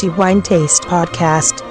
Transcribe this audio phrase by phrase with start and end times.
[0.00, 1.62] The Wine Taste Podcast.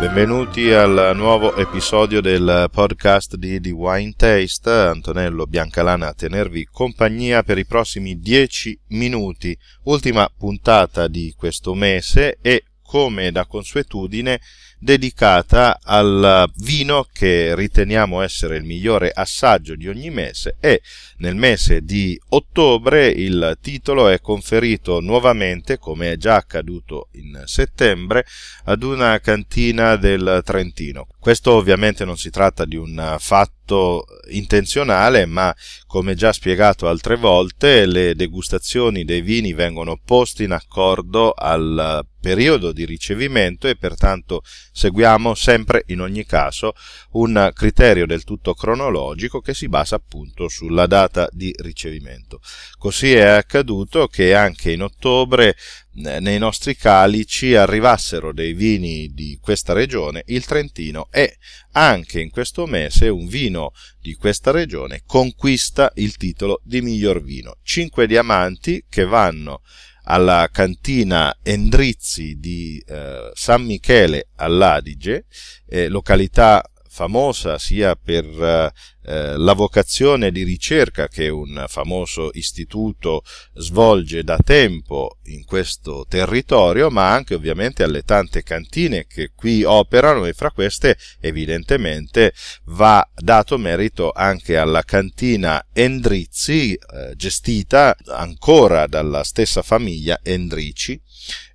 [0.00, 4.70] Benvenuti al nuovo episodio del podcast di The Wine Taste.
[4.70, 9.54] Antonello Biancalana a tenervi compagnia per i prossimi 10 minuti.
[9.82, 14.40] Ultima puntata di questo mese e come da consuetudine
[14.80, 20.80] dedicata al vino che riteniamo essere il migliore assaggio di ogni mese e
[21.18, 28.24] nel mese di ottobre il titolo è conferito nuovamente, come è già accaduto in settembre,
[28.64, 31.06] ad una cantina del Trentino.
[31.20, 35.54] Questo ovviamente non si tratta di un fatto intenzionale, ma
[35.86, 42.72] come già spiegato altre volte, le degustazioni dei vini vengono poste in accordo al periodo
[42.72, 44.42] di ricevimento e pertanto
[44.72, 46.74] seguiamo sempre in ogni caso
[47.12, 52.40] un criterio del tutto cronologico che si basa appunto sulla data di ricevimento.
[52.78, 55.56] Così è accaduto che anche in ottobre
[55.92, 61.36] eh, nei nostri calici arrivassero dei vini di questa regione, il Trentino, e
[61.72, 67.56] anche in questo mese un vino di questa regione conquista il titolo di miglior vino.
[67.62, 69.62] Cinque diamanti che vanno
[70.04, 75.26] alla cantina Endrizzi di eh, San Michele all'Adige,
[75.66, 76.62] eh, località
[77.00, 83.22] famosa sia per eh, la vocazione di ricerca che un famoso istituto
[83.54, 90.26] svolge da tempo in questo territorio, ma anche ovviamente alle tante cantine che qui operano
[90.26, 92.34] e fra queste evidentemente
[92.66, 101.00] va dato merito anche alla cantina Endrizzi, eh, gestita ancora dalla stessa famiglia Endrici,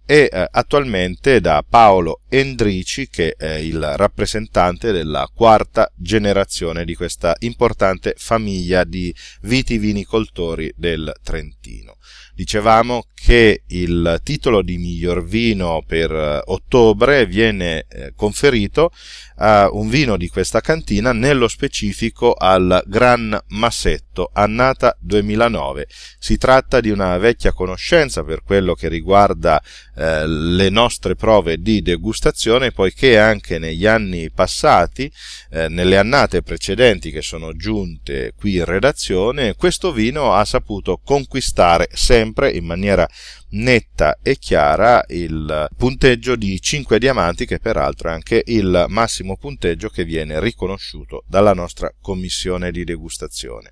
[0.06, 7.36] e eh, attualmente da Paolo Endrici che è il rappresentante della quarta generazione di questa
[7.39, 11.97] importante famiglia di vitivinicoltori del Trentino.
[12.35, 18.91] Dicevamo che il titolo di miglior vino per eh, ottobre viene eh, conferito
[19.38, 25.88] a un vino di questa cantina, nello specifico al Gran Massetto, annata 2009.
[26.19, 29.62] Si tratta di una vecchia conoscenza per quello che riguarda
[29.95, 35.11] eh, le nostre prove di degustazione, poiché anche negli anni passati,
[35.51, 41.88] eh, nelle annate precedenti che sono giunte qui in redazione, questo vino ha saputo conquistare
[41.94, 43.07] sempre in maniera
[43.55, 49.89] netta e chiara il punteggio di 5 diamanti che peraltro è anche il massimo punteggio
[49.89, 53.71] che viene riconosciuto dalla nostra commissione di degustazione.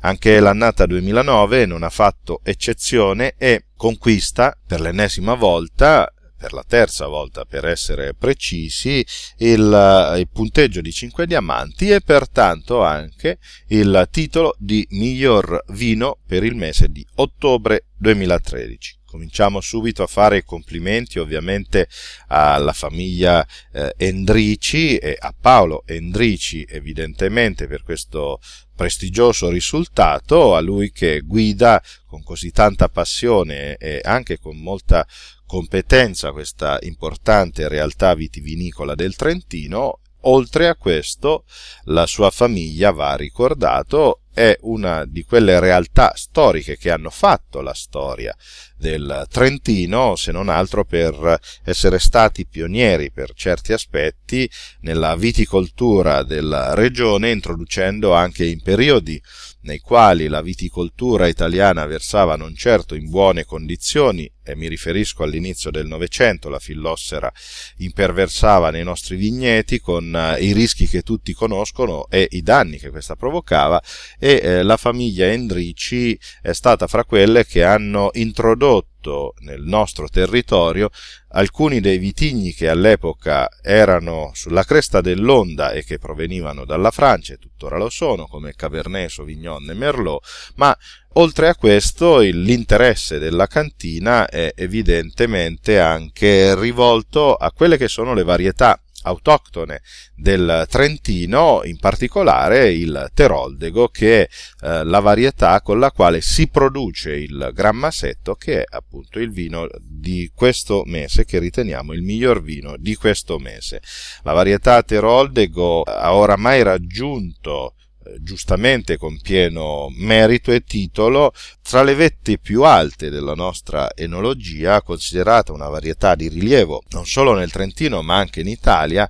[0.00, 7.08] Anche l'annata 2009 non ha fatto eccezione e conquista per l'ennesima volta per la terza
[7.08, 9.04] volta per essere precisi,
[9.38, 16.44] il, il, punteggio di 5 diamanti e pertanto anche il titolo di miglior vino per
[16.44, 18.97] il mese di ottobre 2013.
[19.08, 21.88] Cominciamo subito a fare i complimenti ovviamente
[22.26, 28.38] alla famiglia eh, Endrici e a Paolo Endrici evidentemente per questo
[28.76, 35.06] prestigioso risultato, a lui che guida con così tanta passione e anche con molta
[35.46, 41.44] competenza questa importante realtà vitivinicola del Trentino Oltre a questo,
[41.84, 47.72] la sua famiglia, va ricordato, è una di quelle realtà storiche che hanno fatto la
[47.72, 48.36] storia
[48.76, 54.48] del Trentino, se non altro per essere stati pionieri per certi aspetti
[54.80, 59.20] nella viticoltura della regione, introducendo anche in periodi
[59.62, 65.70] nei quali la viticoltura italiana versava non certo in buone condizioni, e mi riferisco all'inizio
[65.70, 67.30] del Novecento, la fillossera
[67.78, 72.88] imperversava nei nostri vigneti con eh, i rischi che tutti conoscono e i danni che
[72.88, 73.82] questa provocava
[74.18, 80.90] e eh, la famiglia Endrici è stata fra quelle che hanno introdotto nel nostro territorio,
[81.30, 87.38] alcuni dei vitigni che all'epoca erano sulla cresta dell'onda e che provenivano dalla Francia, e
[87.38, 90.24] tuttora lo sono, come Cabernet Sauvignon e Merlot,
[90.56, 90.76] ma
[91.14, 98.24] oltre a questo l'interesse della cantina è evidentemente anche rivolto a quelle che sono le
[98.24, 99.80] varietà autoctone
[100.14, 104.28] del Trentino, in particolare il Teroldego, che è
[104.66, 109.30] eh, la varietà con la quale si produce il Gran Masetto, che è appunto il
[109.30, 113.80] vino di questo mese, che riteniamo il miglior vino di questo mese.
[114.22, 117.74] La varietà Teroldego ha oramai raggiunto
[118.20, 125.52] giustamente con pieno merito e titolo, tra le vette più alte della nostra enologia, considerata
[125.52, 129.08] una varietà di rilievo non solo nel Trentino ma anche in Italia,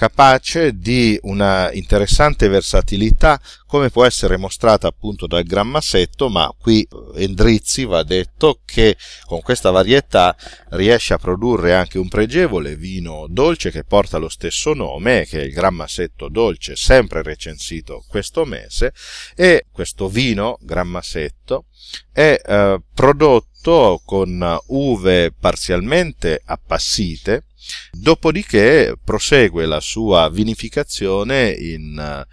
[0.00, 7.84] capace di una interessante versatilità come può essere mostrata appunto dal Grammasetto, ma qui Endrizzi
[7.84, 10.34] va detto che con questa varietà
[10.70, 15.44] riesce a produrre anche un pregevole vino dolce che porta lo stesso nome, che è
[15.44, 18.94] il Grammasetto dolce, sempre recensito questo mese,
[19.36, 21.66] e questo vino Grammasetto
[22.10, 27.44] è eh, prodotto con uve parzialmente appassite,
[27.92, 32.26] dopodiché prosegue la sua vinificazione in eh,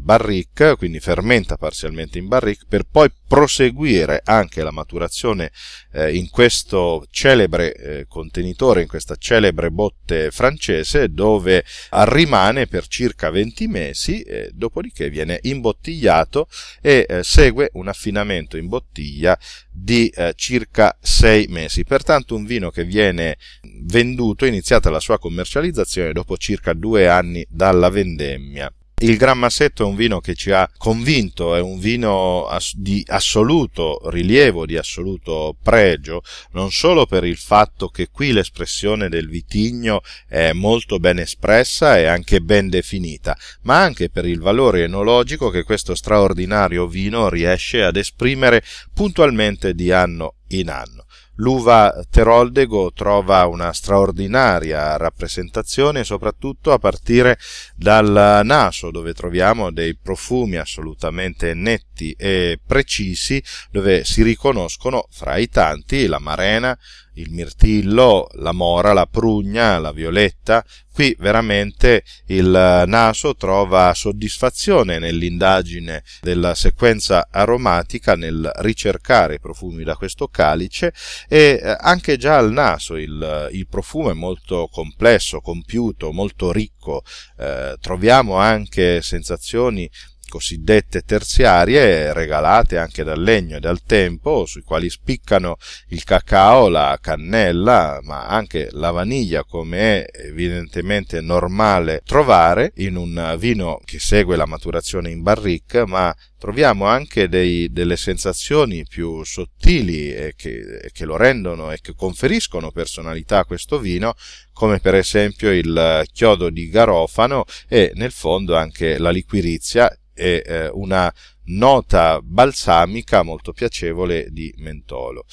[0.00, 5.52] barrique, quindi fermenta parzialmente in barrique, per poi proseguire anche la maturazione
[5.92, 13.30] eh, in questo celebre eh, contenitore, in questa celebre botte francese, dove rimane per circa
[13.30, 16.48] 20 mesi, eh, dopodiché viene imbottigliato
[16.80, 19.38] e eh, segue un affinamento in bottiglia
[19.70, 21.84] di eh, circa 6 mesi.
[21.84, 23.36] Pertanto un vino che viene
[23.82, 28.72] venduto, iniziata la sua commercializzazione dopo circa due anni dalla vendemmia.
[29.00, 34.00] Il Gran Massetto è un vino che ci ha convinto, è un vino di assoluto
[34.10, 36.22] rilievo, di assoluto pregio,
[36.52, 42.06] non solo per il fatto che qui l'espressione del vitigno è molto ben espressa e
[42.06, 47.94] anche ben definita, ma anche per il valore enologico che questo straordinario vino riesce ad
[47.94, 51.04] esprimere puntualmente di anno in anno.
[51.40, 57.38] L'uva Teroldego trova una straordinaria rappresentazione soprattutto a partire
[57.76, 65.48] dal naso dove troviamo dei profumi assolutamente netti e precisi dove si riconoscono fra i
[65.48, 66.76] tanti la marena,
[67.18, 70.64] il mirtillo, la mora, la prugna, la violetta.
[70.92, 79.94] Qui veramente il naso trova soddisfazione nell'indagine della sequenza aromatica, nel ricercare i profumi da
[79.94, 80.92] questo calice
[81.28, 87.04] e eh, anche già al naso il, il profumo è molto complesso, compiuto, molto ricco.
[87.38, 89.88] Eh, troviamo anche sensazioni
[90.28, 95.56] cosiddette terziarie regalate anche dal legno e dal tempo, sui quali spiccano
[95.88, 103.36] il cacao, la cannella, ma anche la vaniglia come è evidentemente normale trovare in un
[103.38, 110.14] vino che segue la maturazione in barrique, ma troviamo anche dei, delle sensazioni più sottili
[110.14, 114.14] e che, che, lo rendono e che conferiscono personalità a questo vino,
[114.52, 120.68] come per esempio il chiodo di garofano e nel fondo anche la liquirizia e eh,
[120.72, 121.12] una
[121.44, 125.24] nota balsamica molto piacevole di mentolo.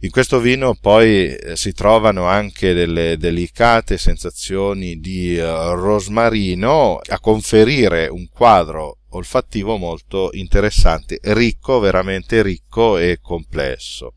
[0.00, 7.18] In questo vino poi eh, si trovano anche delle delicate sensazioni di eh, rosmarino a
[7.20, 14.12] conferire un quadro olfattivo molto interessante, ricco, veramente ricco e complesso.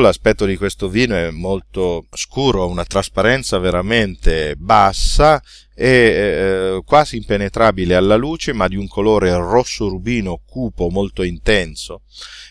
[0.00, 5.40] L'aspetto di questo vino è molto scuro, una trasparenza veramente bassa
[5.74, 12.02] e eh, quasi impenetrabile alla luce, ma di un colore rosso rubino cupo molto intenso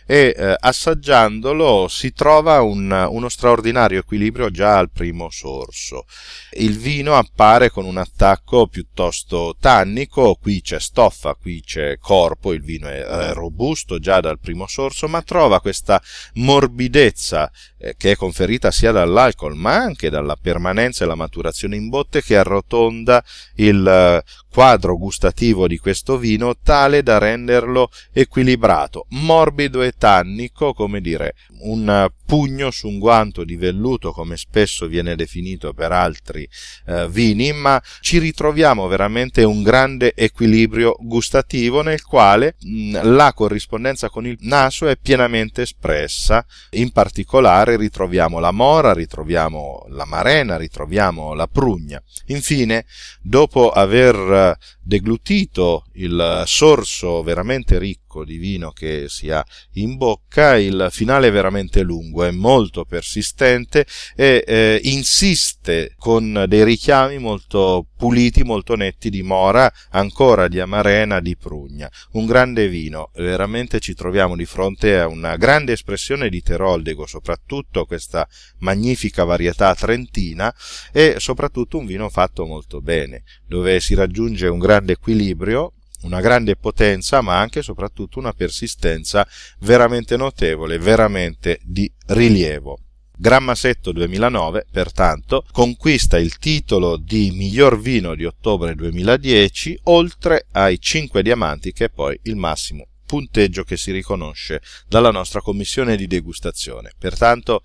[0.05, 6.05] e eh, assaggiandolo si trova un, uno straordinario equilibrio già al primo sorso.
[6.51, 12.61] Il vino appare con un attacco piuttosto tannico, qui c'è stoffa, qui c'è corpo, il
[12.61, 16.01] vino è eh, robusto già dal primo sorso, ma trova questa
[16.33, 21.89] morbidezza eh, che è conferita sia dall'alcol ma anche dalla permanenza e la maturazione in
[21.89, 23.12] botte che arrotonda
[23.55, 24.23] il eh,
[24.53, 32.07] quadro gustativo di questo vino tale da renderlo equilibrato, morbido e tannico, come dire, un
[32.23, 36.47] pugno su un guanto di velluto, come spesso viene definito per altri
[36.85, 44.09] eh, vini, ma ci ritroviamo veramente un grande equilibrio gustativo nel quale mh, la corrispondenza
[44.09, 51.33] con il naso è pienamente espressa, in particolare ritroviamo la mora, ritroviamo la marena, ritroviamo
[51.33, 52.01] la prugna.
[52.27, 52.85] Infine,
[53.21, 59.43] dopo aver deglutito il sorso veramente ricco di vino che si ha
[59.73, 66.63] in bocca, il finale è veramente lungo, è molto persistente e eh, insiste con dei
[66.63, 71.89] richiami molto puliti, molto netti di mora, ancora di amarena, di prugna.
[72.11, 77.85] Un grande vino, veramente ci troviamo di fronte a una grande espressione di teroldego, soprattutto
[77.85, 80.53] questa magnifica varietà trentina
[80.91, 86.57] e soprattutto un vino fatto molto bene, dove si raggiunge un grande equilibrio una grande
[86.57, 89.25] potenza, ma anche e soprattutto una persistenza
[89.59, 92.79] veramente notevole, veramente di rilievo.
[93.15, 101.21] Grammasetto 2009, pertanto, conquista il titolo di miglior vino di ottobre 2010, oltre ai 5
[101.21, 106.93] diamanti che è poi il massimo punteggio che si riconosce dalla nostra commissione di degustazione.
[106.97, 107.61] Pertanto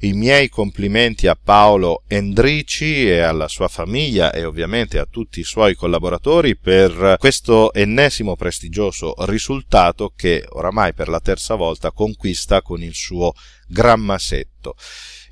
[0.00, 5.44] i miei complimenti a Paolo Endrici e alla sua famiglia e ovviamente a tutti i
[5.44, 12.80] suoi collaboratori per questo ennesimo prestigioso risultato che oramai per la terza volta conquista con
[12.80, 13.32] il suo
[13.66, 14.51] grammasetto.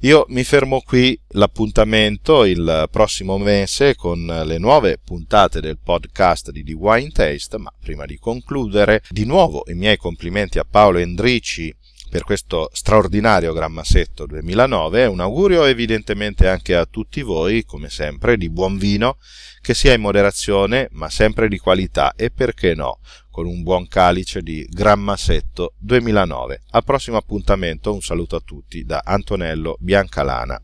[0.00, 6.64] Io mi fermo qui, l'appuntamento il prossimo mese con le nuove puntate del podcast di
[6.64, 11.74] The Wine Taste, ma prima di concludere, di nuovo i miei complimenti a Paolo Endrici
[12.10, 18.50] per questo straordinario grammasetto 2009 un augurio evidentemente anche a tutti voi, come sempre, di
[18.50, 19.18] buon vino,
[19.60, 22.98] che sia in moderazione, ma sempre di qualità e perché no,
[23.30, 26.62] con un buon calice di Grammasetto 2009.
[26.70, 30.60] Al prossimo appuntamento un saluto a tutti da Antonello Biancalana.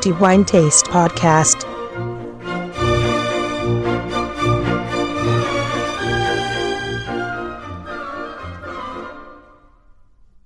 [0.00, 1.69] The Wine Taste Podcast